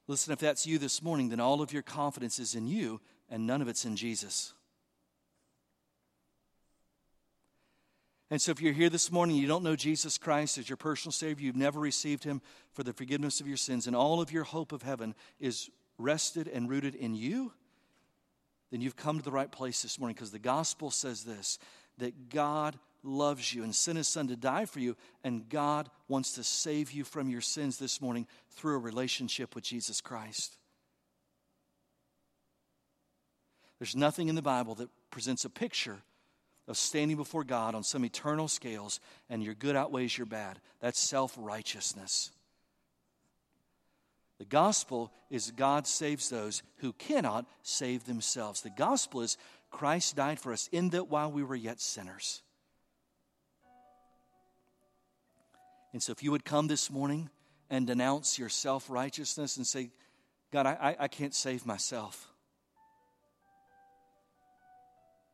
[0.07, 3.47] Listen, if that's you this morning, then all of your confidence is in you and
[3.47, 4.53] none of it's in Jesus.
[8.35, 11.13] And so, if you're here this morning, you don't know Jesus Christ as your personal
[11.13, 12.41] Savior, you've never received Him
[12.73, 16.49] for the forgiveness of your sins, and all of your hope of heaven is rested
[16.49, 17.53] and rooted in you,
[18.71, 21.59] then you've come to the right place this morning because the gospel says this
[21.97, 26.33] that God loves you and sent His Son to die for you, and God wants
[26.33, 30.57] to save you from your sins this morning through a relationship with Jesus Christ.
[33.79, 36.01] There's nothing in the Bible that presents a picture
[36.67, 38.99] of standing before God on some eternal scales
[39.29, 40.59] and your good outweighs your bad.
[40.79, 42.31] That's self righteousness.
[44.39, 48.61] The gospel is God saves those who cannot save themselves.
[48.61, 49.37] The gospel is
[49.71, 52.41] Christ died for us in that while we were yet sinners.
[55.93, 57.29] And so, if you would come this morning
[57.69, 59.91] and denounce your self righteousness and say,
[60.51, 62.27] God, I, I, can't save myself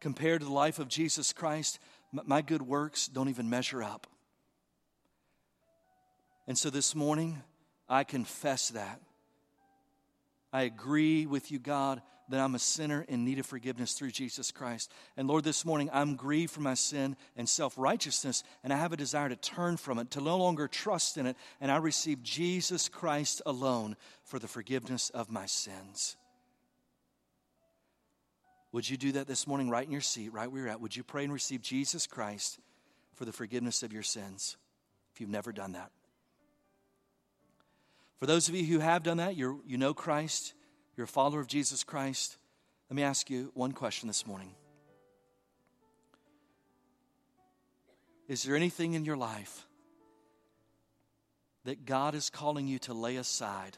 [0.01, 1.79] compared to the life of Jesus Christ,
[2.11, 4.07] my good works don't even measure up.
[6.47, 7.41] And so this morning,
[7.87, 8.99] I confess that.
[10.51, 14.51] I agree with you, God, that I'm a sinner in need of forgiveness through Jesus
[14.51, 14.91] Christ.
[15.15, 18.93] And Lord, this morning I'm grieved for my sin and self righteousness, and I have
[18.93, 22.23] a desire to turn from it, to no longer trust in it, and I receive
[22.23, 26.17] Jesus Christ alone for the forgiveness of my sins.
[28.72, 30.80] Would you do that this morning, right in your seat, right where you're at?
[30.80, 32.59] Would you pray and receive Jesus Christ
[33.13, 34.55] for the forgiveness of your sins
[35.13, 35.91] if you've never done that?
[38.19, 40.53] For those of you who have done that, you you know Christ,
[40.95, 42.38] you're a follower of Jesus Christ.
[42.89, 44.53] Let me ask you one question this morning.
[48.28, 49.67] Is there anything in your life
[51.65, 53.78] that God is calling you to lay aside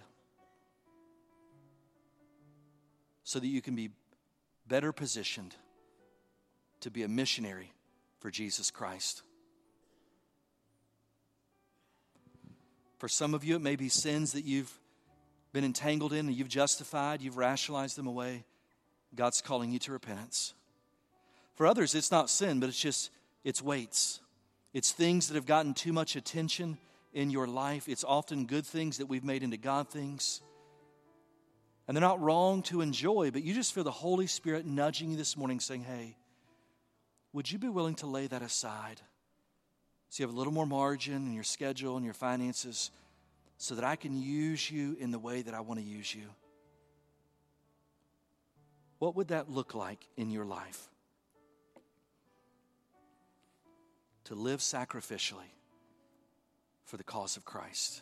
[3.23, 3.89] so that you can be
[4.67, 5.55] better positioned
[6.81, 7.71] to be a missionary
[8.19, 9.23] for Jesus Christ.
[12.97, 14.71] For some of you, it may be sins that you've
[15.51, 18.45] been entangled in and you've justified, you've rationalized them away.
[19.15, 20.53] God's calling you to repentance.
[21.55, 23.11] For others, it's not sin, but it's just,
[23.43, 24.19] it's weights.
[24.73, 26.77] It's things that have gotten too much attention
[27.13, 27.87] in your life.
[27.87, 30.41] It's often good things that we've made into God things.
[31.87, 35.17] And they're not wrong to enjoy, but you just feel the Holy Spirit nudging you
[35.17, 36.15] this morning saying, hey,
[37.33, 39.01] would you be willing to lay that aside?
[40.09, 42.91] So you have a little more margin in your schedule and your finances
[43.57, 46.25] so that I can use you in the way that I want to use you.
[48.99, 50.89] What would that look like in your life?
[54.25, 55.51] To live sacrificially
[56.85, 58.01] for the cause of Christ.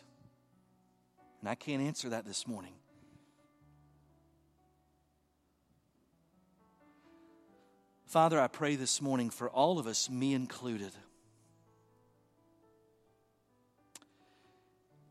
[1.40, 2.74] And I can't answer that this morning.
[8.12, 10.92] Father, I pray this morning for all of us, me included.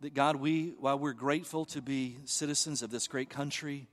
[0.02, 3.88] that God, we, while we're grateful to be citizens of this great country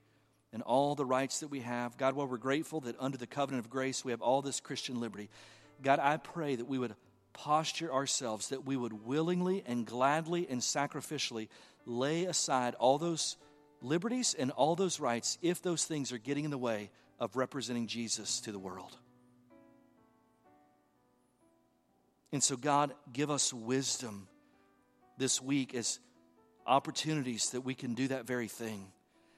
[0.53, 3.65] and all the rights that we have, God, while we're grateful that under the covenant
[3.65, 5.31] of grace we have all this Christian liberty,
[5.81, 6.93] God, I pray that we would
[7.33, 11.47] posture ourselves, that we would willingly and gladly and sacrificially
[11.87, 13.37] lay aside all those
[13.81, 17.87] liberties and all those rights if those things are getting in the way of representing
[17.87, 18.97] Jesus to the world.
[22.31, 24.27] And so, God, give us wisdom
[25.17, 25.99] this week as
[26.65, 28.91] opportunities that we can do that very thing.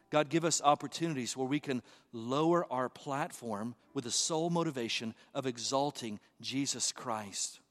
[0.09, 5.45] God, give us opportunities where we can lower our platform with the sole motivation of
[5.45, 7.61] exalting Jesus Christ.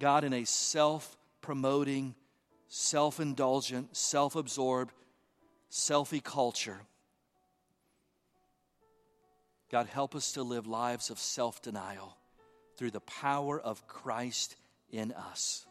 [0.00, 2.16] God, in a self promoting,
[2.66, 4.92] self indulgent, self absorbed,
[5.70, 6.80] selfie culture,
[9.70, 12.16] God, help us to live lives of self denial
[12.76, 14.56] through the power of Christ
[14.90, 15.66] in us.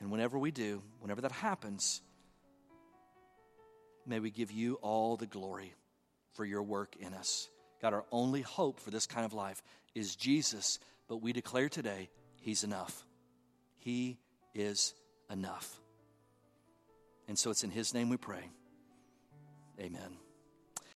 [0.00, 2.02] And whenever we do, whenever that happens,
[4.06, 5.74] may we give you all the glory
[6.32, 7.48] for your work in us.
[7.80, 9.62] God, our only hope for this kind of life
[9.94, 10.78] is Jesus,
[11.08, 13.06] but we declare today, He's enough.
[13.78, 14.18] He
[14.54, 14.94] is
[15.30, 15.80] enough.
[17.28, 18.50] And so it's in His name we pray.
[19.80, 20.23] Amen.